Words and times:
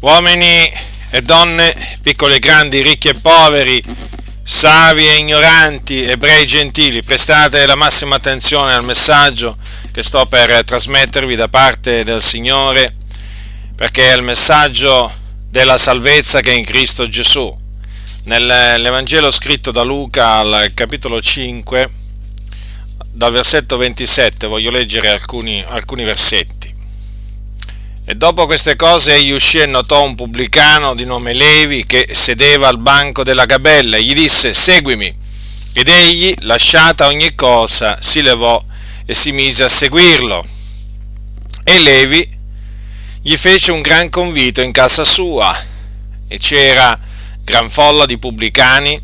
uomini 0.00 0.70
e 1.10 1.22
donne, 1.22 1.98
piccoli 2.02 2.36
e 2.36 2.38
grandi, 2.38 2.82
ricchi 2.82 3.08
e 3.08 3.14
poveri, 3.14 3.82
savi 4.42 5.06
e 5.06 5.16
ignoranti, 5.16 6.02
ebrei 6.04 6.42
e 6.42 6.46
gentili, 6.46 7.02
prestate 7.02 7.66
la 7.66 7.74
massima 7.74 8.16
attenzione 8.16 8.72
al 8.72 8.84
messaggio 8.84 9.56
che 9.92 10.02
sto 10.02 10.26
per 10.26 10.64
trasmettervi 10.64 11.34
da 11.36 11.48
parte 11.48 12.04
del 12.04 12.22
Signore, 12.22 12.94
perché 13.76 14.12
è 14.12 14.16
il 14.16 14.22
messaggio 14.22 15.12
della 15.48 15.78
salvezza 15.78 16.40
che 16.40 16.52
è 16.52 16.54
in 16.54 16.64
Cristo 16.64 17.08
Gesù. 17.08 17.58
Nell'Evangelo 18.24 19.30
scritto 19.30 19.70
da 19.70 19.82
Luca 19.82 20.34
al 20.34 20.70
capitolo 20.74 21.20
5, 21.20 21.90
dal 23.10 23.32
versetto 23.32 23.76
27, 23.76 24.46
voglio 24.46 24.70
leggere 24.70 25.08
alcuni, 25.08 25.64
alcuni 25.66 26.04
versetti. 26.04 26.59
E 28.04 28.14
dopo 28.14 28.46
queste 28.46 28.76
cose 28.76 29.14
egli 29.14 29.30
uscì 29.30 29.58
e 29.58 29.66
notò 29.66 30.02
un 30.02 30.14
pubblicano 30.14 30.94
di 30.94 31.04
nome 31.04 31.34
Levi 31.34 31.84
che 31.86 32.08
sedeva 32.12 32.66
al 32.66 32.78
banco 32.78 33.22
della 33.22 33.44
gabella 33.44 33.98
e 33.98 34.02
gli 34.02 34.14
disse 34.14 34.52
seguimi. 34.52 35.14
Ed 35.72 35.86
egli, 35.86 36.34
lasciata 36.40 37.06
ogni 37.06 37.34
cosa, 37.34 37.98
si 38.00 38.22
levò 38.22 38.60
e 39.04 39.14
si 39.14 39.32
mise 39.32 39.64
a 39.64 39.68
seguirlo. 39.68 40.44
E 41.62 41.78
Levi 41.78 42.38
gli 43.22 43.36
fece 43.36 43.70
un 43.70 43.82
gran 43.82 44.08
convito 44.08 44.62
in 44.62 44.72
casa 44.72 45.04
sua 45.04 45.56
e 46.26 46.38
c'era 46.38 46.98
gran 47.44 47.68
folla 47.68 48.06
di 48.06 48.18
pubblicani 48.18 49.00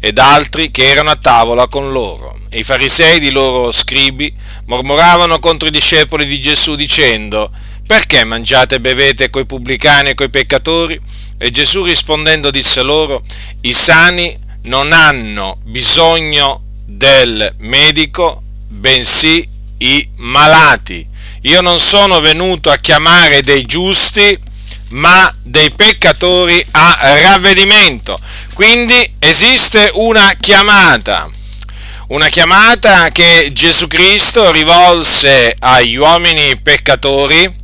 ed 0.00 0.18
altri 0.18 0.70
che 0.70 0.88
erano 0.88 1.10
a 1.10 1.16
tavola 1.16 1.66
con 1.66 1.90
loro. 1.92 2.38
E 2.48 2.60
i 2.60 2.62
farisei 2.62 3.18
di 3.18 3.30
loro 3.30 3.72
scribi 3.72 4.34
mormoravano 4.66 5.38
contro 5.38 5.68
i 5.68 5.72
discepoli 5.72 6.24
di 6.24 6.40
Gesù 6.40 6.76
dicendo 6.76 7.50
perché 7.86 8.24
mangiate 8.24 8.76
e 8.76 8.80
bevete 8.80 9.30
coi 9.30 9.46
pubblicani 9.46 10.10
e 10.10 10.14
coi 10.14 10.30
peccatori? 10.30 10.98
E 11.38 11.50
Gesù 11.50 11.82
rispondendo 11.82 12.50
disse 12.50 12.82
loro, 12.82 13.24
i 13.62 13.72
sani 13.72 14.38
non 14.64 14.92
hanno 14.92 15.58
bisogno 15.64 16.62
del 16.84 17.54
medico, 17.58 18.42
bensì 18.68 19.46
i 19.78 20.08
malati. 20.18 21.06
Io 21.42 21.60
non 21.60 21.80
sono 21.80 22.20
venuto 22.20 22.70
a 22.70 22.76
chiamare 22.76 23.42
dei 23.42 23.64
giusti, 23.64 24.38
ma 24.90 25.32
dei 25.42 25.70
peccatori 25.70 26.64
a 26.72 26.98
ravvedimento. 27.20 28.20
Quindi 28.54 29.14
esiste 29.18 29.90
una 29.94 30.34
chiamata, 30.38 31.28
una 32.08 32.28
chiamata 32.28 33.10
che 33.10 33.50
Gesù 33.52 33.88
Cristo 33.88 34.52
rivolse 34.52 35.54
agli 35.58 35.96
uomini 35.96 36.60
peccatori 36.60 37.60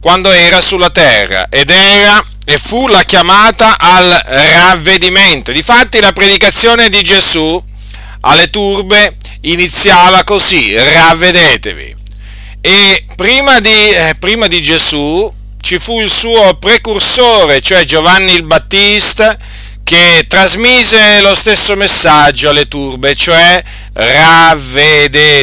quando 0.00 0.30
era 0.30 0.60
sulla 0.60 0.90
terra 0.90 1.46
ed 1.50 1.70
era 1.70 2.24
e 2.44 2.58
fu 2.58 2.88
la 2.88 3.02
chiamata 3.04 3.78
al 3.78 4.20
ravvedimento. 4.24 5.52
Difatti 5.52 6.00
la 6.00 6.12
predicazione 6.12 6.88
di 6.88 7.02
Gesù 7.02 7.62
alle 8.22 8.50
turbe 8.50 9.16
iniziava 9.42 10.24
così, 10.24 10.74
ravvedetevi. 10.74 11.96
E 12.60 13.06
prima 13.14 13.60
di, 13.60 13.68
eh, 13.68 14.14
prima 14.18 14.46
di 14.46 14.62
Gesù 14.62 15.32
ci 15.60 15.78
fu 15.78 16.00
il 16.00 16.10
suo 16.10 16.56
precursore, 16.58 17.60
cioè 17.60 17.84
Giovanni 17.84 18.32
il 18.34 18.44
Battista, 18.44 19.38
che 19.84 20.24
trasmise 20.28 21.20
lo 21.20 21.34
stesso 21.34 21.76
messaggio 21.76 22.50
alle 22.50 22.68
turbe, 22.68 23.14
cioè 23.14 23.62
ravvedetevi. 23.92 25.38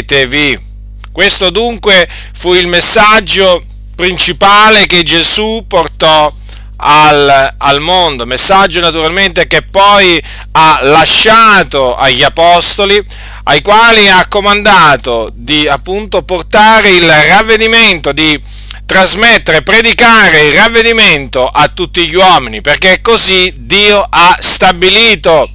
Questo 1.11 1.49
dunque 1.49 2.07
fu 2.33 2.53
il 2.53 2.67
messaggio 2.67 3.63
principale 3.97 4.85
che 4.85 5.01
Gesù 5.01 5.65
portò 5.67 6.31
al, 6.75 7.55
al, 7.57 7.79
mondo, 7.79 8.27
messaggio 8.27 8.79
naturalmente 8.79 9.47
che 9.47 9.63
poi 9.63 10.21
ha 10.51 10.79
lasciato 10.83 11.95
agli 11.95 12.21
apostoli, 12.21 13.03
ai 13.45 13.63
quali 13.63 14.07
ha 14.07 14.27
comandato 14.27 15.31
di 15.33 15.67
appunto 15.67 16.21
portare 16.21 16.91
il 16.91 17.11
ravvedimento, 17.11 18.11
di 18.11 18.39
trasmettere, 18.85 19.63
predicare 19.63 20.43
il 20.45 20.53
ravvedimento 20.53 21.47
a 21.47 21.67
tutti 21.69 22.07
gli 22.07 22.13
uomini, 22.13 22.61
perché 22.61 23.01
così 23.01 23.51
Dio 23.55 24.05
ha 24.07 24.37
stabilito. 24.39 25.49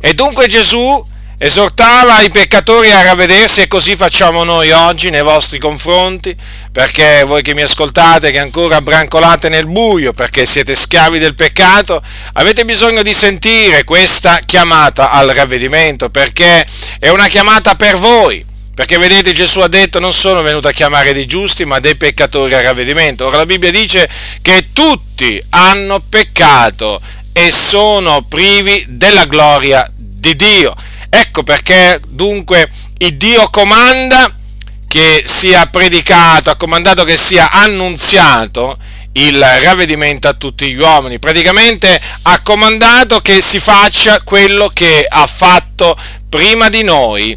E 0.00 0.14
dunque 0.14 0.46
Gesù 0.46 1.04
esortava 1.38 2.20
i 2.22 2.30
peccatori 2.30 2.90
a 2.90 3.02
ravvedersi 3.02 3.62
e 3.62 3.68
così 3.68 3.94
facciamo 3.94 4.42
noi 4.42 4.72
oggi 4.72 5.08
nei 5.08 5.22
vostri 5.22 5.58
confronti, 5.58 6.36
perché 6.72 7.22
voi 7.22 7.42
che 7.42 7.54
mi 7.54 7.62
ascoltate, 7.62 8.32
che 8.32 8.40
ancora 8.40 8.80
brancolate 8.80 9.48
nel 9.48 9.68
buio, 9.68 10.12
perché 10.12 10.44
siete 10.44 10.74
schiavi 10.74 11.20
del 11.20 11.36
peccato, 11.36 12.02
avete 12.34 12.64
bisogno 12.64 13.02
di 13.02 13.14
sentire 13.14 13.84
questa 13.84 14.40
chiamata 14.44 15.10
al 15.10 15.28
ravvedimento, 15.28 16.10
perché 16.10 16.66
è 16.98 17.08
una 17.08 17.28
chiamata 17.28 17.76
per 17.76 17.96
voi. 17.96 18.44
Perché 18.74 18.96
vedete 18.96 19.32
Gesù 19.32 19.58
ha 19.58 19.66
detto 19.66 19.98
non 19.98 20.12
sono 20.12 20.40
venuto 20.40 20.68
a 20.68 20.72
chiamare 20.72 21.12
dei 21.12 21.26
giusti 21.26 21.64
ma 21.64 21.80
dei 21.80 21.96
peccatori 21.96 22.54
al 22.54 22.62
ravvedimento. 22.62 23.26
Ora 23.26 23.38
la 23.38 23.44
Bibbia 23.44 23.72
dice 23.72 24.08
che 24.40 24.68
tutti 24.72 25.42
hanno 25.50 25.98
peccato 25.98 27.00
e 27.32 27.50
sono 27.50 28.22
privi 28.22 28.84
della 28.86 29.24
gloria 29.24 29.84
di 29.92 30.36
Dio. 30.36 30.76
Ecco 31.10 31.42
perché 31.42 32.00
dunque 32.06 32.70
il 32.98 33.14
Dio 33.14 33.48
comanda 33.50 34.34
che 34.86 35.22
sia 35.26 35.66
predicato, 35.66 36.50
ha 36.50 36.56
comandato 36.56 37.04
che 37.04 37.16
sia 37.16 37.50
annunziato 37.50 38.78
il 39.12 39.38
ravvedimento 39.38 40.28
a 40.28 40.34
tutti 40.34 40.70
gli 40.70 40.78
uomini. 40.78 41.18
Praticamente 41.18 42.00
ha 42.22 42.40
comandato 42.40 43.20
che 43.20 43.40
si 43.40 43.58
faccia 43.58 44.22
quello 44.22 44.68
che 44.68 45.06
ha 45.08 45.26
fatto 45.26 45.96
prima 46.28 46.68
di 46.68 46.82
noi 46.82 47.36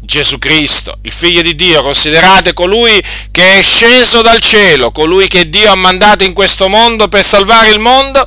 Gesù 0.00 0.38
Cristo, 0.38 0.98
il 1.02 1.12
figlio 1.12 1.42
di 1.42 1.54
Dio. 1.54 1.82
Considerate 1.82 2.52
colui 2.54 3.02
che 3.30 3.58
è 3.58 3.62
sceso 3.62 4.22
dal 4.22 4.40
cielo, 4.40 4.90
colui 4.90 5.28
che 5.28 5.48
Dio 5.48 5.70
ha 5.70 5.76
mandato 5.76 6.24
in 6.24 6.32
questo 6.32 6.68
mondo 6.68 7.08
per 7.08 7.24
salvare 7.24 7.70
il 7.70 7.78
mondo 7.78 8.26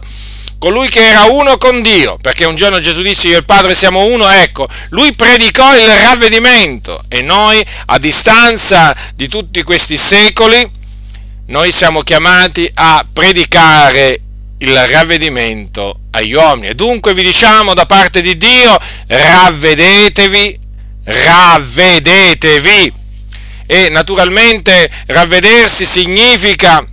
colui 0.61 0.89
che 0.89 1.03
era 1.03 1.23
uno 1.23 1.57
con 1.57 1.81
Dio, 1.81 2.19
perché 2.21 2.45
un 2.45 2.53
giorno 2.53 2.77
Gesù 2.77 3.01
disse 3.01 3.27
io 3.27 3.33
e 3.33 3.39
il 3.39 3.45
Padre 3.45 3.73
siamo 3.73 4.03
uno, 4.05 4.29
ecco, 4.29 4.67
lui 4.89 5.11
predicò 5.11 5.75
il 5.75 5.87
ravvedimento 5.87 7.01
e 7.07 7.23
noi 7.23 7.65
a 7.87 7.97
distanza 7.97 8.95
di 9.15 9.27
tutti 9.27 9.63
questi 9.63 9.97
secoli, 9.97 10.69
noi 11.47 11.71
siamo 11.71 12.01
chiamati 12.01 12.69
a 12.75 13.03
predicare 13.11 14.21
il 14.59 14.87
ravvedimento 14.87 16.01
agli 16.11 16.33
uomini. 16.33 16.67
E 16.67 16.75
dunque 16.75 17.15
vi 17.15 17.23
diciamo 17.23 17.73
da 17.73 17.87
parte 17.87 18.21
di 18.21 18.37
Dio, 18.37 18.77
ravvedetevi, 19.07 20.59
ravvedetevi. 21.05 22.93
E 23.65 23.89
naturalmente 23.89 24.87
ravvedersi 25.07 25.87
significa 25.87 26.85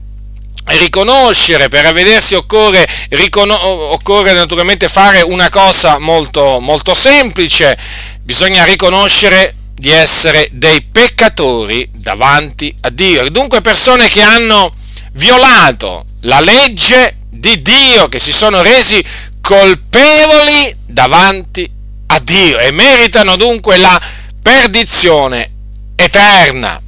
riconoscere, 0.77 1.69
per 1.69 1.87
avvedersi 1.87 2.35
occorre, 2.35 2.87
ricono- 3.11 3.59
occorre 3.93 4.33
naturalmente 4.33 4.89
fare 4.89 5.23
una 5.23 5.49
cosa 5.49 5.99
molto, 5.99 6.61
molto 6.61 6.95
semplice, 6.95 7.77
bisogna 8.23 8.65
riconoscere 8.65 9.55
di 9.75 9.91
essere 9.91 10.49
dei 10.53 10.83
peccatori 10.83 11.89
davanti 11.95 12.75
a 12.81 12.91
Dio, 12.91 13.29
dunque 13.31 13.61
persone 13.61 14.09
che 14.09 14.23
hanno 14.23 14.75
violato 15.13 16.05
la 16.23 16.41
legge 16.41 17.19
di 17.31 17.63
Dio, 17.63 18.09
che 18.09 18.19
si 18.19 18.33
sono 18.33 18.63
resi 18.63 19.03
colpevoli 19.41 20.75
davanti 20.85 21.71
a 22.07 22.19
Dio 22.21 22.59
e 22.59 22.71
meritano 22.73 23.37
dunque 23.37 23.77
la 23.77 24.01
perdizione 24.43 25.51
eterna. 25.95 26.81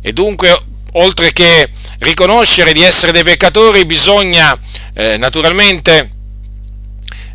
E 0.00 0.12
dunque, 0.12 0.60
oltre 0.92 1.32
che 1.32 1.68
riconoscere 2.02 2.72
di 2.72 2.82
essere 2.82 3.12
dei 3.12 3.24
peccatori, 3.24 3.86
bisogna 3.86 4.58
eh, 4.94 5.16
naturalmente 5.16 6.10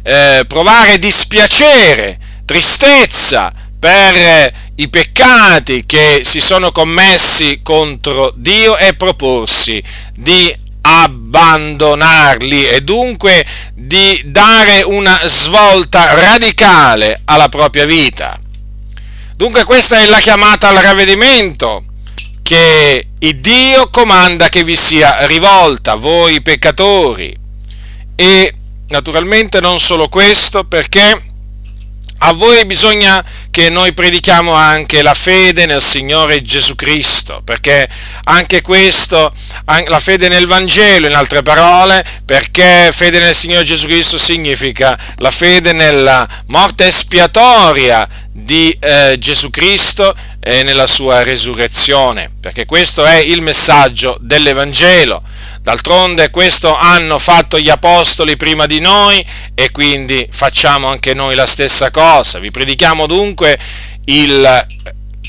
eh, 0.03 0.43
provare 0.47 0.99
dispiacere, 0.99 2.19
tristezza 2.45 3.51
per 3.79 4.15
eh, 4.15 4.53
i 4.75 4.89
peccati 4.89 5.85
che 5.85 6.21
si 6.23 6.39
sono 6.39 6.71
commessi 6.71 7.59
contro 7.63 8.31
Dio 8.35 8.77
e 8.77 8.93
proporsi 8.93 9.81
di 10.13 10.55
abbandonarli 10.81 12.67
e 12.67 12.81
dunque 12.81 13.45
di 13.73 14.21
dare 14.25 14.81
una 14.83 15.19
svolta 15.25 16.13
radicale 16.13 17.21
alla 17.25 17.49
propria 17.49 17.85
vita. 17.85 18.39
Dunque 19.35 19.65
questa 19.65 19.99
è 19.99 20.05
la 20.05 20.19
chiamata 20.19 20.69
al 20.69 20.77
ravvedimento 20.77 21.83
che 22.47 23.07
Dio 23.41 23.89
comanda 23.89 24.47
che 24.47 24.63
vi 24.63 24.77
sia 24.77 25.25
rivolta, 25.25 25.95
voi 25.95 26.41
peccatori. 26.41 27.35
E 28.15 28.53
naturalmente 28.87 29.59
non 29.59 29.81
solo 29.81 30.07
questo, 30.07 30.63
perché 30.63 31.26
a 32.19 32.31
voi 32.33 32.65
bisogna 32.65 33.23
che 33.51 33.69
noi 33.69 33.93
predichiamo 33.93 34.53
anche 34.53 35.01
la 35.01 35.13
fede 35.13 35.65
nel 35.65 35.81
Signore 35.81 36.41
Gesù 36.41 36.75
Cristo, 36.75 37.41
perché 37.43 37.87
anche 38.25 38.61
questo, 38.61 39.33
la 39.65 39.99
fede 39.99 40.27
nel 40.27 40.47
Vangelo, 40.47 41.07
in 41.07 41.15
altre 41.15 41.41
parole, 41.41 42.05
perché 42.25 42.91
fede 42.91 43.19
nel 43.19 43.35
Signore 43.35 43.63
Gesù 43.63 43.87
Cristo 43.87 44.17
significa 44.17 44.97
la 45.17 45.31
fede 45.31 45.73
nella 45.73 46.27
morte 46.47 46.87
espiatoria 46.87 48.07
di 48.31 48.75
eh, 48.79 49.15
Gesù 49.19 49.49
Cristo 49.49 50.15
e 50.39 50.63
nella 50.63 50.87
sua 50.87 51.23
resurrezione, 51.23 52.31
perché 52.39 52.65
questo 52.65 53.05
è 53.05 53.15
il 53.15 53.41
messaggio 53.41 54.17
dell'Evangelo. 54.21 55.23
D'altronde 55.67 56.29
questo 56.29 56.77
hanno 56.77 57.19
fatto 57.19 57.59
gli 57.59 57.67
apostoli 57.67 58.37
prima 58.37 58.67
di 58.67 58.79
noi 58.79 59.21
e 59.53 59.69
quindi 59.69 60.25
facciamo 60.31 60.87
anche 60.87 61.13
noi 61.13 61.35
la 61.35 61.45
stessa 61.45 61.91
cosa. 61.91 62.39
Vi 62.39 62.51
predichiamo 62.51 63.05
dunque 63.05 63.59
il, 64.05 64.65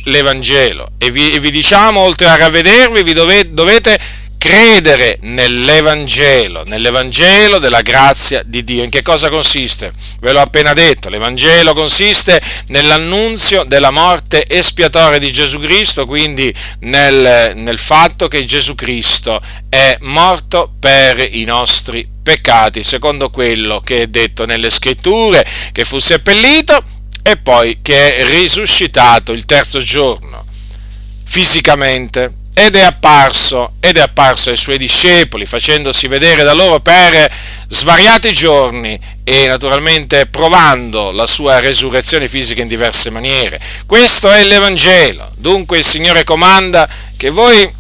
l'Evangelo 0.04 0.92
e 0.96 1.10
vi, 1.10 1.32
e 1.32 1.40
vi, 1.40 1.50
diciamo, 1.50 1.98
oltre 1.98 2.28
a 2.28 2.36
ravvedervi, 2.36 3.02
vi 3.02 3.14
dovete, 3.14 3.52
dovete 3.52 3.98
credere 4.38 5.18
nell'Evangelo, 5.22 6.62
nell'Evangelo 6.66 7.58
della 7.58 7.82
grazia 7.82 8.42
di 8.44 8.64
Dio. 8.64 8.84
In 8.84 8.90
che 8.90 9.02
cosa 9.02 9.28
consiste? 9.28 9.92
Ve 10.20 10.32
l'ho 10.32 10.40
appena 10.40 10.72
detto, 10.72 11.08
l'Evangelo 11.08 11.74
consiste 11.74 12.40
nell'annunzio 12.68 13.64
della 13.64 13.90
morte 13.90 14.46
espiatoria 14.48 15.18
di 15.18 15.32
Gesù 15.32 15.58
Cristo, 15.58 16.06
quindi 16.06 16.54
nel, 16.80 17.52
nel 17.56 17.78
fatto 17.78 18.28
che 18.28 18.44
Gesù 18.44 18.74
Cristo 18.74 19.40
è 19.68 19.98
morto 20.02 20.72
per 20.78 21.18
i 21.32 21.44
nostri 21.44 22.08
peccati, 22.22 22.84
secondo 22.84 23.30
quello 23.30 23.80
che 23.80 24.02
è 24.02 24.06
detto 24.06 24.46
nelle 24.46 24.70
scritture, 24.70 25.44
che 25.72 25.84
fu 25.84 25.98
seppellito 25.98 26.82
e 27.22 27.36
poi 27.36 27.78
che 27.82 28.16
è 28.16 28.24
risuscitato 28.24 29.32
il 29.32 29.44
terzo 29.44 29.80
giorno 29.80 30.46
fisicamente 31.24 32.32
ed 32.58 32.74
è 32.74 32.80
apparso, 32.80 33.74
ed 33.78 33.98
è 33.98 34.00
apparso 34.00 34.50
ai 34.50 34.56
suoi 34.56 34.78
discepoli, 34.78 35.46
facendosi 35.46 36.08
vedere 36.08 36.42
da 36.42 36.54
loro 36.54 36.80
per 36.80 37.32
svariati 37.68 38.32
giorni 38.32 38.98
e 39.22 39.46
naturalmente 39.46 40.26
provando 40.26 41.12
la 41.12 41.26
sua 41.26 41.60
resurrezione 41.60 42.26
fisica 42.26 42.60
in 42.60 42.66
diverse 42.66 43.10
maniere. 43.10 43.60
Questo 43.86 44.28
è 44.28 44.42
l'Evangelo. 44.42 45.30
Dunque 45.36 45.78
il 45.78 45.84
Signore 45.84 46.24
comanda 46.24 46.88
che 47.16 47.30
voi 47.30 47.76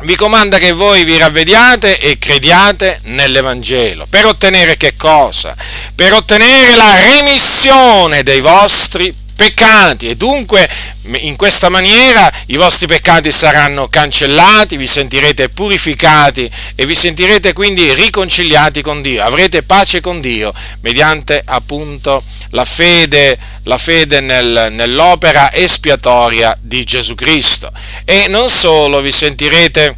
vi 0.00 0.16
comanda 0.16 0.58
che 0.58 0.72
voi 0.72 1.04
vi 1.04 1.16
ravvediate 1.16 2.00
e 2.00 2.18
crediate 2.18 2.98
nell'Evangelo. 3.04 4.06
Per 4.10 4.26
ottenere 4.26 4.76
che 4.76 4.96
cosa? 4.96 5.54
Per 5.94 6.12
ottenere 6.12 6.74
la 6.74 6.96
remissione 6.98 8.24
dei 8.24 8.40
vostri 8.40 9.14
peccati 9.42 10.08
e 10.08 10.14
dunque 10.14 10.68
in 11.16 11.34
questa 11.34 11.68
maniera 11.68 12.32
i 12.46 12.54
vostri 12.54 12.86
peccati 12.86 13.32
saranno 13.32 13.88
cancellati, 13.88 14.76
vi 14.76 14.86
sentirete 14.86 15.48
purificati 15.48 16.48
e 16.76 16.86
vi 16.86 16.94
sentirete 16.94 17.52
quindi 17.52 17.92
riconciliati 17.92 18.82
con 18.82 19.02
Dio, 19.02 19.24
avrete 19.24 19.64
pace 19.64 20.00
con 20.00 20.20
Dio 20.20 20.54
mediante 20.82 21.42
appunto 21.44 22.22
la 22.50 22.64
fede, 22.64 23.36
la 23.64 23.78
fede 23.78 24.20
nel, 24.20 24.68
nell'opera 24.70 25.52
espiatoria 25.52 26.56
di 26.60 26.84
Gesù 26.84 27.16
Cristo. 27.16 27.72
E 28.04 28.28
non 28.28 28.48
solo 28.48 29.00
vi 29.00 29.10
sentirete 29.10 29.96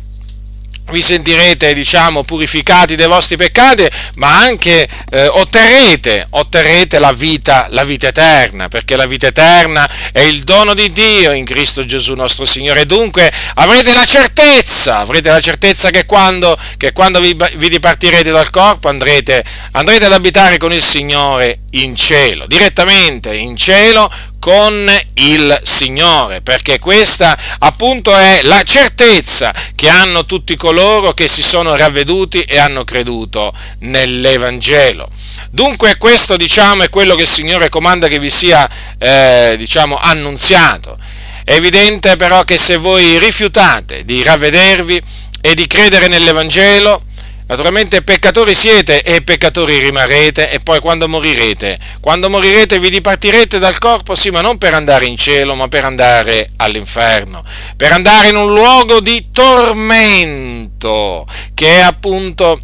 vi 0.91 1.01
sentirete, 1.01 1.73
diciamo, 1.73 2.25
purificati 2.25 2.95
dai 2.95 3.07
vostri 3.07 3.37
peccati, 3.37 3.87
ma 4.17 4.39
anche 4.39 4.89
eh, 5.11 5.27
otterrete, 5.27 6.27
otterrete 6.31 6.99
la, 6.99 7.13
vita, 7.13 7.67
la 7.71 7.85
vita 7.85 8.09
eterna, 8.09 8.69
perché 8.69 8.97
la 8.97 9.07
vita 9.07 9.29
eterna 9.29 9.89
è 10.13 10.21
il 10.21 10.43
dono 10.43 10.75
di 10.75 10.93
Dio 10.93 11.33
in 11.33 11.45
Cristo 11.45 11.85
Gesù 11.85 12.15
nostro 12.15 12.45
Signore. 12.45 12.87
Dunque 12.87 13.33
avrete 13.55 13.93
la 13.93 14.05
certezza, 14.05 14.99
avrete 14.99 15.31
la 15.31 15.41
certezza 15.41 15.91
che 15.91 16.05
quando, 16.05 16.57
che 16.77 16.93
quando 16.93 17.21
vi, 17.21 17.37
vi, 17.57 17.69
dipartirete 17.69 18.31
dal 18.31 18.51
corpo 18.51 18.89
andrete, 18.89 19.45
andrete 19.73 20.05
ad 20.05 20.13
abitare 20.13 20.59
con 20.59 20.73
il 20.73 20.83
Signore 20.83 21.61
in 21.71 21.97
cielo, 21.97 22.47
direttamente 22.47 23.35
in 23.35 23.57
cielo 23.57 24.11
con 24.45 24.95
il 25.15 25.59
Signore, 25.63 26.43
perché 26.43 26.79
questa 26.79 27.35
appunto 27.61 28.15
è 28.15 28.41
la 28.43 28.63
certezza 28.63 29.55
che 29.75 29.89
hanno 29.89 30.27
tutti 30.27 30.55
coloro 30.55 31.15
che 31.15 31.29
si 31.29 31.41
sono 31.41 31.75
ravveduti 31.75 32.43
e 32.43 32.59
hanno 32.59 32.85
creduto 32.85 33.55
nell'Evangelo. 33.79 35.09
Dunque 35.49 35.97
questo 35.97 36.37
diciamo 36.37 36.83
è 36.83 36.91
quello 36.91 37.15
che 37.15 37.23
il 37.23 37.29
Signore 37.29 37.71
comanda 37.71 38.07
che 38.07 38.19
vi 38.19 38.29
sia 38.29 38.69
eh, 38.99 39.55
diciamo 39.57 39.97
annunziato. 39.97 40.99
È 41.43 41.55
evidente 41.55 42.17
però 42.17 42.45
che 42.45 42.59
se 42.59 42.77
voi 42.77 43.19
rifiutate 43.19 44.05
di 44.05 44.23
ravvedervi 44.23 45.03
e 45.41 45.55
di 45.55 45.67
credere 45.67 46.07
nell'Evangelo, 46.07 47.03
Naturalmente 47.47 48.01
peccatori 48.01 48.55
siete 48.55 49.03
e 49.03 49.21
peccatori 49.21 49.79
rimarrete 49.79 50.51
e 50.51 50.61
poi 50.61 50.81
quando 50.81 51.09
morirete, 51.09 51.79
quando 52.01 52.31
morirete 52.31 52.79
vi 52.79 52.89
dipartirete 52.89 53.59
dal 53.59 53.79
corpo, 53.79 54.15
sì, 54.15 54.31
ma 54.31 54.41
non 54.41 54.57
per 54.57 54.73
andare 54.73 55.05
in 55.05 55.19
cielo, 55.19 55.55
ma 55.55 55.69
per 55.69 55.85
andare 55.85 56.49
all'inferno, 56.57 57.45
per 57.77 57.93
andare 57.93 58.29
in 58.29 58.37
un 58.37 58.55
luogo 58.55 59.01
di 59.01 59.27
tormento, 59.31 61.27
che 61.53 61.81
è 61.81 61.81
appunto 61.81 62.61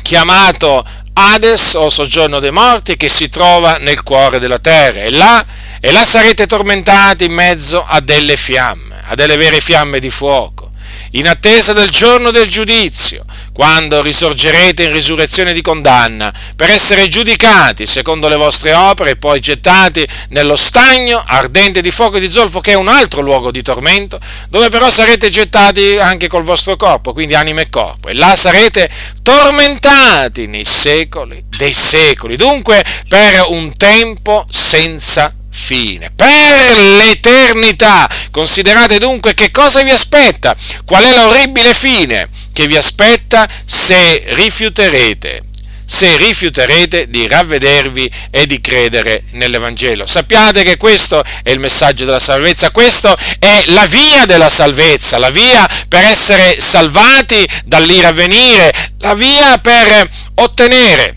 chiamato 0.00 0.82
Hades 1.12 1.74
o 1.74 1.90
soggiorno 1.90 2.38
dei 2.38 2.50
morti, 2.50 2.96
che 2.96 3.10
si 3.10 3.28
trova 3.28 3.76
nel 3.76 4.02
cuore 4.02 4.38
della 4.38 4.58
terra. 4.58 5.02
E 5.02 5.10
là, 5.10 5.44
e 5.80 5.92
là 5.92 6.06
sarete 6.06 6.46
tormentati 6.46 7.24
in 7.26 7.32
mezzo 7.32 7.84
a 7.86 8.00
delle 8.00 8.38
fiamme, 8.38 9.02
a 9.08 9.14
delle 9.14 9.36
vere 9.36 9.60
fiamme 9.60 10.00
di 10.00 10.08
fuoco 10.08 10.68
in 11.12 11.26
attesa 11.26 11.72
del 11.72 11.88
giorno 11.88 12.30
del 12.30 12.48
giudizio, 12.48 13.24
quando 13.58 14.02
risorgerete 14.02 14.84
in 14.84 14.92
risurrezione 14.92 15.52
di 15.52 15.62
condanna, 15.62 16.32
per 16.54 16.70
essere 16.70 17.08
giudicati 17.08 17.86
secondo 17.86 18.28
le 18.28 18.36
vostre 18.36 18.72
opere 18.72 19.10
e 19.10 19.16
poi 19.16 19.40
gettati 19.40 20.06
nello 20.28 20.54
stagno 20.54 21.20
ardente 21.26 21.80
di 21.80 21.90
fuoco 21.90 22.18
e 22.18 22.20
di 22.20 22.30
zolfo, 22.30 22.60
che 22.60 22.70
è 22.70 22.74
un 22.74 22.86
altro 22.86 23.20
luogo 23.20 23.50
di 23.50 23.60
tormento, 23.60 24.20
dove 24.48 24.68
però 24.68 24.88
sarete 24.88 25.28
gettati 25.28 25.96
anche 25.96 26.28
col 26.28 26.44
vostro 26.44 26.76
corpo, 26.76 27.12
quindi 27.12 27.34
anima 27.34 27.60
e 27.60 27.68
corpo, 27.68 28.06
e 28.06 28.14
là 28.14 28.36
sarete 28.36 28.88
tormentati 29.24 30.46
nei 30.46 30.64
secoli 30.64 31.42
dei 31.56 31.72
secoli, 31.72 32.36
dunque 32.36 32.84
per 33.08 33.44
un 33.48 33.76
tempo 33.76 34.46
senza 34.48 35.34
fine, 35.50 36.12
per 36.14 36.78
l'eternità. 36.96 38.08
Considerate 38.30 39.00
dunque 39.00 39.34
che 39.34 39.50
cosa 39.50 39.82
vi 39.82 39.90
aspetta, 39.90 40.54
qual 40.84 41.02
è 41.02 41.12
l'orribile 41.16 41.74
fine 41.74 42.37
che 42.58 42.66
vi 42.66 42.76
aspetta 42.76 43.48
se 43.64 44.24
rifiuterete 44.30 45.44
se 45.84 46.16
rifiuterete 46.16 47.08
di 47.08 47.26
ravvedervi 47.26 48.10
e 48.30 48.44
di 48.44 48.60
credere 48.60 49.22
nell'Evangelo. 49.30 50.04
Sappiate 50.04 50.62
che 50.62 50.76
questo 50.76 51.24
è 51.42 51.50
il 51.50 51.60
messaggio 51.60 52.04
della 52.04 52.18
salvezza, 52.18 52.70
questo 52.70 53.16
è 53.38 53.62
la 53.68 53.86
via 53.86 54.26
della 54.26 54.50
salvezza, 54.50 55.16
la 55.16 55.30
via 55.30 55.66
per 55.88 56.04
essere 56.04 56.60
salvati 56.60 57.48
dall'ira 57.64 58.08
a 58.08 58.12
venire, 58.12 58.70
la 58.98 59.14
via 59.14 59.56
per 59.58 60.06
ottenere, 60.34 61.16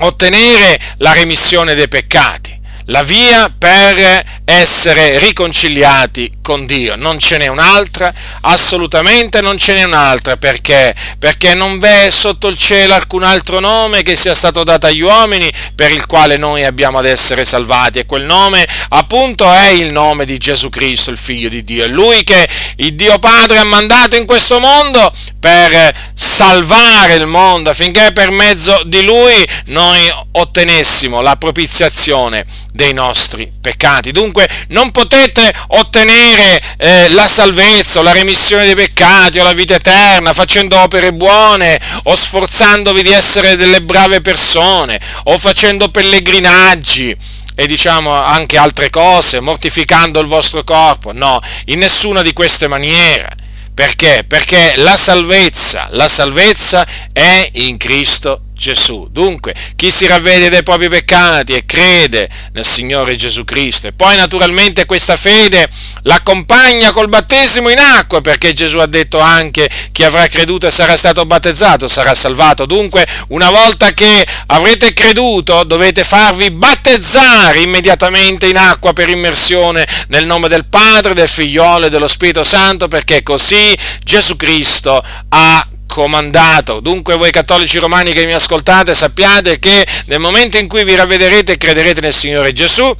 ottenere 0.00 0.78
la 0.98 1.14
remissione 1.14 1.74
dei 1.74 1.88
peccati 1.88 2.56
la 2.86 3.02
via 3.02 3.52
per 3.56 4.24
essere 4.48 5.18
riconciliati 5.18 6.34
con 6.40 6.66
Dio. 6.66 6.94
Non 6.94 7.18
ce 7.18 7.36
n'è 7.36 7.48
un'altra, 7.48 8.14
assolutamente 8.42 9.40
non 9.40 9.58
ce 9.58 9.74
n'è 9.74 9.82
un'altra. 9.82 10.36
Perché? 10.36 10.94
Perché 11.18 11.54
non 11.54 11.80
v'è 11.80 12.10
sotto 12.10 12.46
il 12.46 12.56
cielo 12.56 12.94
alcun 12.94 13.24
altro 13.24 13.58
nome 13.58 14.02
che 14.02 14.14
sia 14.14 14.34
stato 14.34 14.62
dato 14.62 14.86
agli 14.86 15.00
uomini 15.00 15.52
per 15.74 15.90
il 15.90 16.06
quale 16.06 16.36
noi 16.36 16.64
abbiamo 16.64 16.98
ad 16.98 17.06
essere 17.06 17.44
salvati. 17.44 17.98
E 17.98 18.06
quel 18.06 18.24
nome 18.24 18.66
appunto 18.90 19.52
è 19.52 19.66
il 19.70 19.90
nome 19.90 20.24
di 20.24 20.38
Gesù 20.38 20.68
Cristo, 20.68 21.10
il 21.10 21.18
Figlio 21.18 21.48
di 21.48 21.64
Dio. 21.64 21.84
È 21.84 21.88
Lui 21.88 22.22
che 22.22 22.48
il 22.76 22.94
Dio 22.94 23.18
Padre 23.18 23.58
ha 23.58 23.64
mandato 23.64 24.14
in 24.14 24.26
questo 24.26 24.60
mondo 24.60 25.12
per 25.40 25.92
salvare 26.14 27.14
il 27.14 27.26
mondo 27.26 27.70
affinché 27.70 28.12
per 28.12 28.30
mezzo 28.30 28.82
di 28.84 29.04
Lui 29.04 29.46
noi 29.66 30.08
ottenessimo 30.32 31.20
la 31.20 31.36
propiziazione 31.36 32.44
dei 32.72 32.92
nostri 32.92 33.50
peccati. 33.60 34.12
Dunque 34.12 34.35
non 34.68 34.90
potete 34.90 35.52
ottenere 35.68 36.60
eh, 36.76 37.08
la 37.10 37.26
salvezza 37.26 38.00
o 38.00 38.02
la 38.02 38.12
remissione 38.12 38.64
dei 38.64 38.74
peccati 38.74 39.38
o 39.38 39.44
la 39.44 39.52
vita 39.52 39.74
eterna 39.74 40.32
facendo 40.32 40.78
opere 40.78 41.12
buone 41.12 41.80
o 42.04 42.14
sforzandovi 42.14 43.02
di 43.02 43.12
essere 43.12 43.56
delle 43.56 43.82
brave 43.82 44.20
persone 44.20 45.00
o 45.24 45.38
facendo 45.38 45.88
pellegrinaggi 45.90 47.16
e 47.58 47.66
diciamo 47.66 48.12
anche 48.12 48.58
altre 48.58 48.90
cose, 48.90 49.40
mortificando 49.40 50.20
il 50.20 50.26
vostro 50.26 50.62
corpo. 50.62 51.12
No, 51.12 51.40
in 51.66 51.78
nessuna 51.78 52.20
di 52.20 52.34
queste 52.34 52.68
maniere. 52.68 53.28
Perché? 53.72 54.24
Perché 54.28 54.74
la 54.76 54.96
salvezza, 54.96 55.88
la 55.90 56.08
salvezza 56.08 56.86
è 57.12 57.48
in 57.54 57.78
Cristo 57.78 58.40
Gesù. 58.56 59.06
Dunque, 59.10 59.54
chi 59.76 59.90
si 59.90 60.06
ravvede 60.06 60.48
dei 60.48 60.62
propri 60.62 60.88
peccati 60.88 61.52
e 61.52 61.66
crede 61.66 62.28
nel 62.52 62.64
Signore 62.64 63.14
Gesù 63.14 63.44
Cristo 63.44 63.86
e 63.86 63.92
poi 63.92 64.16
naturalmente 64.16 64.86
questa 64.86 65.16
fede 65.16 65.68
l'accompagna 66.02 66.90
col 66.90 67.08
battesimo 67.08 67.68
in 67.68 67.78
acqua, 67.78 68.22
perché 68.22 68.54
Gesù 68.54 68.78
ha 68.78 68.86
detto 68.86 69.20
anche 69.20 69.68
chi 69.92 70.04
avrà 70.04 70.26
creduto 70.26 70.66
e 70.66 70.70
sarà 70.70 70.96
stato 70.96 71.26
battezzato 71.26 71.86
sarà 71.86 72.14
salvato. 72.14 72.64
Dunque, 72.64 73.06
una 73.28 73.50
volta 73.50 73.92
che 73.92 74.26
avrete 74.46 74.94
creduto, 74.94 75.62
dovete 75.64 76.02
farvi 76.02 76.50
battezzare 76.50 77.60
immediatamente 77.60 78.46
in 78.46 78.56
acqua 78.56 78.94
per 78.94 79.10
immersione 79.10 79.86
nel 80.08 80.24
nome 80.24 80.48
del 80.48 80.66
Padre, 80.66 81.12
del 81.12 81.28
Figliolo 81.28 81.86
e 81.86 81.90
dello 81.90 82.08
Spirito 82.08 82.42
Santo, 82.42 82.88
perché 82.88 83.22
così 83.22 83.76
Gesù 84.02 84.36
Cristo 84.36 85.04
ha 85.28 85.66
comandato. 85.96 86.80
Dunque 86.80 87.16
voi 87.16 87.30
cattolici 87.30 87.78
romani 87.78 88.12
che 88.12 88.26
mi 88.26 88.34
ascoltate 88.34 88.94
sappiate 88.94 89.58
che 89.58 89.86
nel 90.04 90.20
momento 90.20 90.58
in 90.58 90.68
cui 90.68 90.84
vi 90.84 90.94
ravvederete 90.94 91.52
e 91.52 91.56
crederete 91.56 92.02
nel 92.02 92.12
Signore 92.12 92.52
Gesù, 92.52 92.94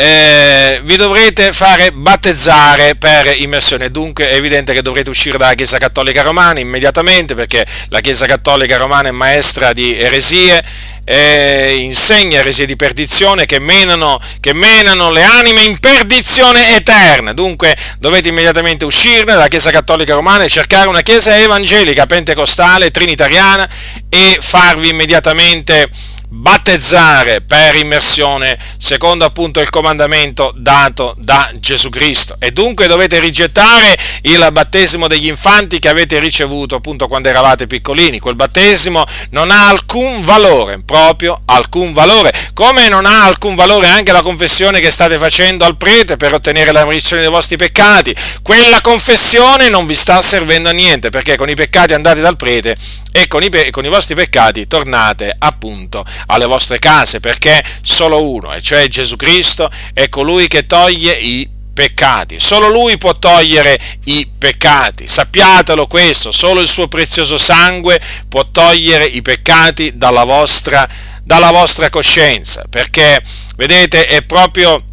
eh, 0.00 0.80
vi 0.82 0.96
dovrete 0.96 1.52
fare 1.52 1.92
battezzare 1.92 2.94
per 2.94 3.38
immersione. 3.38 3.90
Dunque 3.90 4.30
è 4.30 4.34
evidente 4.34 4.72
che 4.72 4.80
dovrete 4.80 5.10
uscire 5.10 5.36
dalla 5.36 5.52
Chiesa 5.52 5.76
Cattolica 5.76 6.22
Romana 6.22 6.58
immediatamente 6.58 7.34
perché 7.34 7.66
la 7.90 8.00
Chiesa 8.00 8.24
Cattolica 8.24 8.78
Romana 8.78 9.08
è 9.08 9.12
maestra 9.12 9.74
di 9.74 9.98
eresie 9.98 10.64
eh, 11.04 11.76
insegna 11.80 12.38
eresie 12.38 12.66
di 12.66 12.76
perdizione 12.76 13.44
che 13.44 13.58
menano, 13.58 14.20
che 14.38 14.54
menano 14.54 15.10
le 15.10 15.22
anime 15.22 15.64
in 15.64 15.78
perdizione 15.78 16.76
eterna. 16.76 17.34
Dunque 17.34 17.76
dovete 17.98 18.28
immediatamente 18.28 18.86
uscirne 18.86 19.32
dalla 19.32 19.48
Chiesa 19.48 19.70
Cattolica 19.70 20.14
Romana 20.14 20.44
e 20.44 20.48
cercare 20.48 20.88
una 20.88 21.02
Chiesa 21.02 21.36
evangelica, 21.36 22.06
pentecostale, 22.06 22.90
trinitariana 22.90 23.68
e 24.08 24.38
farvi 24.40 24.88
immediatamente 24.88 25.90
battezzare 26.30 27.40
per 27.40 27.74
immersione 27.74 28.58
secondo 28.78 29.24
appunto 29.24 29.60
il 29.60 29.68
comandamento 29.70 30.52
dato 30.56 31.14
da 31.18 31.50
Gesù 31.54 31.88
Cristo. 31.90 32.36
E 32.38 32.52
dunque 32.52 32.86
dovete 32.86 33.18
rigettare 33.18 33.98
il 34.22 34.48
battesimo 34.52 35.08
degli 35.08 35.26
infanti 35.26 35.78
che 35.78 35.88
avete 35.88 36.18
ricevuto 36.18 36.76
appunto 36.76 37.08
quando 37.08 37.28
eravate 37.28 37.66
piccolini. 37.66 38.18
Quel 38.18 38.36
battesimo 38.36 39.04
non 39.30 39.50
ha 39.50 39.68
alcun 39.68 40.22
valore 40.22 40.80
proprio 40.84 41.40
alcun 41.46 41.92
valore. 41.92 42.32
Come 42.54 42.88
non 42.88 43.06
ha 43.06 43.24
alcun 43.24 43.54
valore 43.54 43.88
anche 43.88 44.12
la 44.12 44.22
confessione 44.22 44.80
che 44.80 44.90
state 44.90 45.18
facendo 45.18 45.64
al 45.64 45.76
prete 45.76 46.16
per 46.16 46.32
ottenere 46.34 46.72
la 46.72 46.84
remissione 46.84 47.22
dei 47.22 47.30
vostri 47.30 47.56
peccati 47.56 48.14
quella 48.42 48.80
confessione 48.80 49.68
non 49.68 49.86
vi 49.86 49.94
sta 49.94 50.20
servendo 50.22 50.68
a 50.68 50.72
niente 50.72 51.10
perché 51.10 51.36
con 51.36 51.48
i 51.48 51.54
peccati 51.54 51.94
andate 51.94 52.20
dal 52.20 52.36
prete 52.36 52.76
e 53.12 53.26
con 53.26 53.42
i, 53.42 53.50
con 53.70 53.84
i 53.84 53.88
vostri 53.88 54.14
peccati 54.14 54.66
tornate 54.66 55.34
appunto 55.36 56.04
alle 56.26 56.46
vostre 56.46 56.78
case, 56.78 57.20
perché 57.20 57.62
solo 57.82 58.24
uno, 58.30 58.52
e 58.52 58.60
cioè 58.60 58.86
Gesù 58.88 59.16
Cristo, 59.16 59.70
è 59.92 60.08
colui 60.08 60.46
che 60.46 60.66
toglie 60.66 61.12
i 61.12 61.48
peccati. 61.72 62.38
Solo 62.40 62.68
lui 62.68 62.98
può 62.98 63.14
togliere 63.14 63.78
i 64.04 64.28
peccati. 64.38 65.06
Sappiatelo 65.06 65.86
questo, 65.86 66.30
solo 66.30 66.60
il 66.60 66.68
suo 66.68 66.88
prezioso 66.88 67.38
sangue 67.38 68.00
può 68.28 68.46
togliere 68.50 69.04
i 69.04 69.22
peccati 69.22 69.96
dalla 69.96 70.24
vostra, 70.24 70.86
dalla 71.24 71.50
vostra 71.50 71.88
coscienza, 71.88 72.64
perché 72.68 73.22
vedete 73.56 74.06
è 74.06 74.22
proprio 74.22 74.84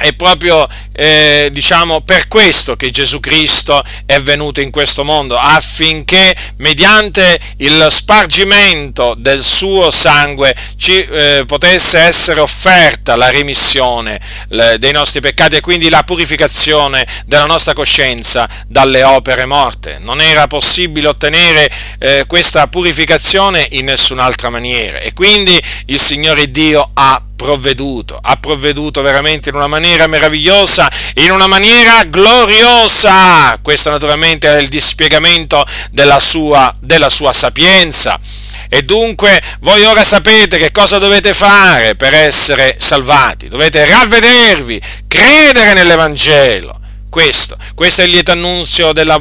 è 0.00 0.14
proprio 0.14 0.66
eh, 0.92 1.50
diciamo 1.52 2.00
per 2.00 2.26
questo 2.26 2.74
che 2.74 2.90
Gesù 2.90 3.20
Cristo 3.20 3.82
è 4.06 4.18
venuto 4.18 4.60
in 4.62 4.70
questo 4.70 5.04
mondo 5.04 5.36
affinché 5.36 6.34
mediante 6.56 7.38
il 7.58 7.86
spargimento 7.90 9.14
del 9.16 9.42
suo 9.42 9.90
sangue 9.90 10.54
ci 10.78 11.02
eh, 11.02 11.44
potesse 11.46 11.98
essere 11.98 12.40
offerta 12.40 13.14
la 13.16 13.28
remissione 13.28 14.18
le, 14.48 14.78
dei 14.78 14.92
nostri 14.92 15.20
peccati 15.20 15.56
e 15.56 15.60
quindi 15.60 15.90
la 15.90 16.02
purificazione 16.02 17.06
della 17.26 17.46
nostra 17.46 17.74
coscienza 17.74 18.48
dalle 18.66 19.02
opere 19.02 19.44
morte. 19.44 19.98
Non 20.00 20.20
era 20.20 20.46
possibile 20.46 21.08
ottenere 21.08 21.70
eh, 21.98 22.24
questa 22.26 22.68
purificazione 22.68 23.66
in 23.72 23.86
nessun'altra 23.86 24.48
maniera. 24.48 24.98
E 24.98 25.12
quindi 25.12 25.60
il 25.86 26.00
Signore 26.00 26.50
Dio 26.50 26.88
ha 26.94 27.22
provveduto, 27.40 28.18
ha 28.20 28.36
provveduto 28.36 29.00
veramente 29.00 29.48
in 29.48 29.54
una 29.54 29.66
maniera 29.66 30.06
meravigliosa, 30.06 30.90
in 31.14 31.30
una 31.30 31.46
maniera 31.46 32.04
gloriosa. 32.04 33.58
Questo 33.62 33.88
naturalmente 33.88 34.46
è 34.46 34.60
il 34.60 34.68
dispiegamento 34.68 35.64
della 35.90 36.18
sua, 36.18 36.74
della 36.80 37.08
sua 37.08 37.32
sapienza. 37.32 38.20
E 38.68 38.82
dunque 38.82 39.42
voi 39.60 39.84
ora 39.84 40.04
sapete 40.04 40.58
che 40.58 40.70
cosa 40.70 40.98
dovete 40.98 41.32
fare 41.32 41.96
per 41.96 42.12
essere 42.12 42.76
salvati. 42.78 43.48
Dovete 43.48 43.86
ravvedervi, 43.86 44.78
credere 45.08 45.72
nell'Evangelo. 45.72 46.78
Questo, 47.08 47.56
questo 47.74 48.02
è 48.02 48.04
il 48.04 48.10
lieto 48.10 48.32
annunzio 48.32 48.92
della 48.92 49.18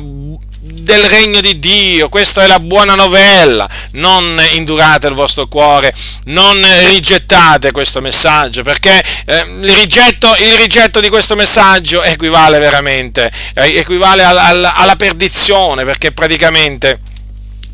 del 0.89 1.03
regno 1.03 1.39
di 1.39 1.59
Dio, 1.59 2.09
questa 2.09 2.43
è 2.43 2.47
la 2.47 2.59
buona 2.59 2.95
novella, 2.95 3.69
non 3.91 4.41
indurate 4.53 5.05
il 5.05 5.13
vostro 5.13 5.47
cuore, 5.47 5.93
non 6.25 6.65
rigettate 6.87 7.71
questo 7.71 8.01
messaggio, 8.01 8.63
perché 8.63 9.03
eh, 9.25 9.41
il, 9.41 9.71
rigetto, 9.71 10.35
il, 10.39 10.55
rigetto, 10.55 10.99
di 10.99 11.09
questo 11.09 11.35
messaggio 11.35 12.01
equivale 12.01 12.57
veramente, 12.57 13.31
eh, 13.53 13.77
equivale 13.77 14.23
al, 14.23 14.35
al, 14.35 14.71
alla 14.73 14.95
perdizione, 14.95 15.85
perché 15.85 16.11
praticamente 16.11 16.99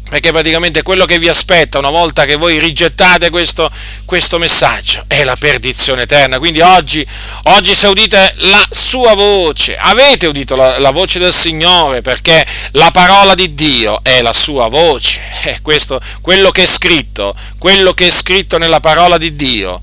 perché 0.08 0.32
praticamente 0.32 0.84
quello 0.84 1.06
che 1.06 1.18
vi 1.18 1.28
aspetta 1.28 1.80
una 1.80 1.90
volta 1.90 2.26
che 2.26 2.36
voi 2.36 2.60
rigettate 2.60 3.32
questo, 3.32 3.72
questo 4.06 4.38
messaggio 4.38 5.04
è 5.08 5.24
la 5.24 5.36
perdizione 5.36 6.04
eterna. 6.04 6.38
Quindi 6.38 6.62
oggi, 6.62 7.06
oggi, 7.44 7.76
se 7.76 7.88
udite 7.88 8.34
la 8.38 8.66
sua 8.70 9.16
voce, 9.16 9.76
avete 9.78 10.28
udito 10.28 10.56
la, 10.56 10.78
la, 10.78 10.92
voce 10.92 11.18
del 11.18 11.34
Signore 11.34 12.02
perché 12.02 12.46
la 12.72 12.92
parola 12.92 13.34
di 13.34 13.56
Dio 13.56 14.02
è 14.04 14.22
la 14.22 14.34
sua 14.34 14.68
voce. 14.68 15.22
È 15.42 15.60
questo, 15.62 16.00
quello 16.22 16.52
che 16.52 16.64
è 16.64 16.68
scritto, 16.68 17.36
quello 17.58 17.94
che 17.94 18.08
è 18.08 18.12
scritto 18.12 18.58
nella 18.58 18.80
parola 18.80 19.18
di 19.18 19.36
Dio 19.36 19.82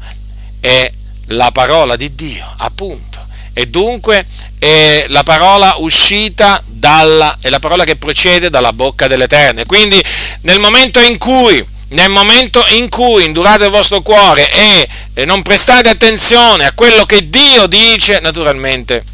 è 0.60 0.90
la 1.26 1.50
parola 1.50 1.96
di 1.96 2.14
Dio, 2.14 2.46
appunto. 2.58 3.20
E 3.54 3.66
dunque 3.66 4.26
è 4.58 5.04
la 5.08 5.22
parola 5.22 5.74
uscita 5.78 6.62
dalla, 6.66 7.36
è 7.40 7.50
la 7.50 7.58
parola 7.58 7.84
che 7.84 7.96
procede 7.96 8.48
dalla 8.48 8.72
bocca 8.72 9.06
dell'Eterno. 9.06 9.64
Quindi 9.66 10.02
nel 10.42 10.58
momento 10.58 11.00
in 11.00 11.18
cui, 11.18 11.64
nel 11.88 12.08
momento 12.08 12.64
in 12.70 12.88
cui 12.88 13.24
indurate 13.24 13.64
il 13.64 13.70
vostro 13.70 14.00
cuore 14.00 14.50
e, 14.50 15.24
non 15.24 15.42
prestate 15.42 15.90
attenzione 15.90 16.64
a 16.64 16.72
quello 16.72 17.04
che 17.04 17.28
Dio 17.28 17.66
dice, 17.66 18.20
naturalmente 18.20 19.04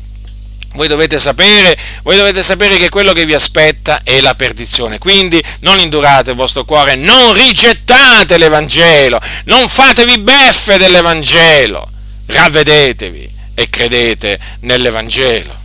voi 0.75 0.87
dovete, 0.87 1.19
sapere, 1.19 1.77
voi 2.03 2.17
dovete 2.17 2.43
sapere 2.43 2.77
che 2.77 2.89
quello 2.89 3.13
che 3.13 3.25
vi 3.25 3.35
aspetta 3.35 4.03
è 4.05 4.21
la 4.21 4.35
perdizione. 4.35 4.99
Quindi 4.99 5.43
non 5.61 5.81
indurate 5.81 6.31
il 6.31 6.37
vostro 6.37 6.65
cuore, 6.65 6.95
non 6.95 7.33
rigettate 7.33 8.39
l'Evangelo, 8.39 9.21
non 9.45 9.69
fatevi 9.69 10.19
beffe 10.19 10.79
dell'Evangelo, 10.79 11.89
ravvedetevi 12.27 13.37
e 13.59 13.69
credete 13.69 14.39
nell'Evangelo. 14.61 15.58